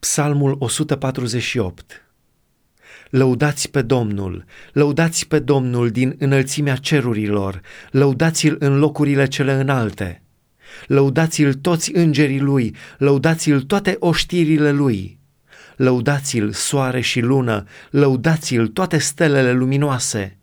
Psalmul 0.00 0.56
148 0.58 2.08
Lăudați 3.10 3.70
pe 3.70 3.82
Domnul, 3.82 4.44
lăudați 4.72 5.26
pe 5.26 5.38
Domnul 5.38 5.90
din 5.90 6.14
înălțimea 6.18 6.76
cerurilor, 6.76 7.60
lăudați-l 7.90 8.56
în 8.58 8.78
locurile 8.78 9.26
cele 9.26 9.52
înalte. 9.52 10.22
Lăudați-l 10.86 11.54
toți 11.54 11.94
îngerii 11.94 12.40
lui, 12.40 12.74
lăudați-l 12.98 13.60
toate 13.60 13.96
oștirile 13.98 14.70
lui. 14.70 15.18
Lăudați-l 15.76 16.52
soare 16.52 17.00
și 17.00 17.20
lună, 17.20 17.64
lăudați-l 17.90 18.68
toate 18.68 18.98
stelele 18.98 19.52
luminoase. 19.52 20.38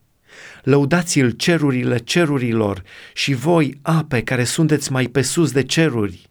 Lăudați-l 0.63 1.29
cerurile 1.29 1.97
cerurilor 1.97 2.83
și 3.13 3.33
voi, 3.33 3.79
ape 3.81 4.21
care 4.21 4.43
sunteți 4.43 4.91
mai 4.91 5.05
pe 5.07 5.21
sus 5.21 5.51
de 5.51 5.63
ceruri 5.63 6.29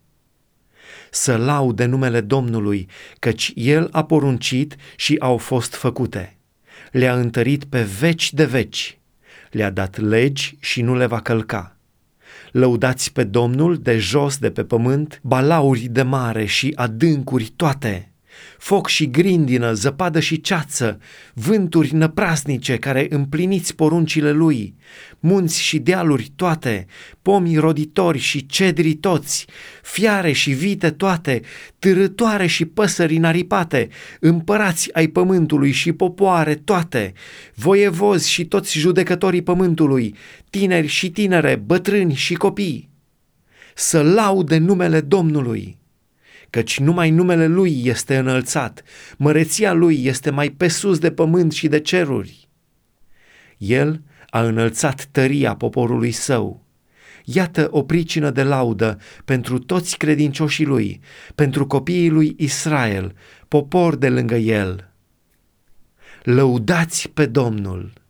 să 1.15 1.37
laude 1.37 1.85
numele 1.85 2.21
Domnului, 2.21 2.89
căci 3.19 3.53
El 3.55 3.89
a 3.93 4.05
poruncit 4.05 4.77
și 4.97 5.17
au 5.19 5.37
fost 5.37 5.75
făcute. 5.75 6.37
Le-a 6.91 7.15
întărit 7.15 7.65
pe 7.65 7.83
veci 7.83 8.33
de 8.33 8.45
veci, 8.45 8.99
le-a 9.51 9.71
dat 9.71 9.99
legi 9.99 10.57
și 10.61 10.83
nu 10.83 10.95
le 10.97 11.07
va 11.07 11.21
călca. 11.21 11.77
Lăudați 12.53 13.13
pe 13.13 13.25
Domnul 13.25 13.77
de 13.77 13.99
jos 13.99 14.39
de 14.39 14.51
pe 14.51 14.65
pământ, 14.65 15.21
balauri 15.23 15.81
de 15.81 16.03
mare 16.03 16.45
și 16.45 16.73
adâncuri 16.75 17.53
toate 17.57 18.14
foc 18.59 18.89
și 18.89 19.11
grindină, 19.11 19.73
zăpadă 19.73 20.21
și 20.21 20.41
ceață, 20.41 20.99
vânturi 21.35 21.95
năprasnice 21.95 22.77
care 22.77 23.07
împliniți 23.11 23.75
poruncile 23.75 24.31
lui, 24.31 24.75
munți 25.21 25.63
și 25.63 25.79
dealuri 25.79 26.33
toate, 26.37 26.87
pomi 27.23 27.57
roditori 27.57 28.19
și 28.19 28.47
cedri 28.47 28.95
toți, 28.95 29.47
fiare 29.83 30.33
și 30.33 30.51
vite 30.51 30.91
toate, 30.91 31.41
târătoare 31.79 32.47
și 32.47 32.65
păsări 32.65 33.17
naripate, 33.17 33.89
împărați 34.21 34.95
ai 34.95 35.07
pământului 35.07 35.71
și 35.71 35.93
popoare 35.93 36.55
toate, 36.55 37.13
voievozi 37.55 38.31
și 38.31 38.45
toți 38.45 38.79
judecătorii 38.79 39.43
pământului, 39.43 40.15
tineri 40.51 40.87
și 40.87 41.11
tinere, 41.11 41.63
bătrâni 41.67 42.15
și 42.15 42.35
copii. 42.35 42.89
Să 43.75 44.03
laude 44.03 44.59
numele 44.59 45.01
Domnului! 45.01 45.83
Căci 46.51 46.79
numai 46.79 47.11
numele 47.11 47.47
Lui 47.47 47.83
este 47.85 48.17
înălțat, 48.17 48.83
măreția 49.17 49.73
Lui 49.73 50.05
este 50.05 50.31
mai 50.31 50.51
pe 50.51 50.69
sus 50.69 50.99
de 50.99 51.11
pământ 51.11 51.53
și 51.53 51.69
de 51.69 51.81
ceruri. 51.81 52.49
El 53.57 54.03
a 54.31 54.43
înălțat 54.43 55.09
tăria 55.11 55.55
poporului 55.55 56.11
său. 56.11 56.65
Iată 57.25 57.69
o 57.71 57.83
pricină 57.83 58.31
de 58.31 58.43
laudă 58.43 58.99
pentru 59.25 59.59
toți 59.59 59.97
credincioșii 59.97 60.65
Lui, 60.65 61.01
pentru 61.35 61.67
copiii 61.67 62.11
Lui 62.11 62.35
Israel, 62.39 63.15
popor 63.49 63.97
de 63.97 64.09
lângă 64.09 64.35
El. 64.35 64.93
Lăudați 66.23 67.09
pe 67.09 67.27
Domnul! 67.27 68.04